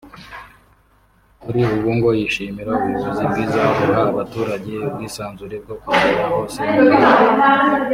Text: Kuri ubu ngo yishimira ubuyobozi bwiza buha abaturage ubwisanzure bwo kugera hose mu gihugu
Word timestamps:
Kuri 1.41 1.59
ubu 1.75 1.89
ngo 1.97 2.09
yishimira 2.19 2.69
ubuyobozi 2.77 3.23
bwiza 3.29 3.59
buha 3.75 4.01
abaturage 4.11 4.73
ubwisanzure 4.87 5.55
bwo 5.63 5.75
kugera 5.83 6.23
hose 6.31 6.57
mu 6.71 6.79
gihugu 6.87 7.41